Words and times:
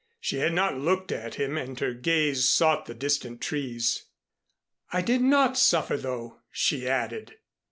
She 0.19 0.37
had 0.39 0.53
not 0.53 0.79
looked 0.79 1.11
at 1.11 1.35
him, 1.35 1.59
and 1.59 1.79
her 1.79 1.93
gaze 1.93 2.49
sought 2.49 2.87
the 2.87 2.95
distant 2.95 3.39
trees. 3.39 4.05
"I 4.91 5.03
did 5.03 5.21
not 5.21 5.59
suffer, 5.59 5.95
though," 5.95 6.39
she 6.49 6.89
added. 6.89 7.35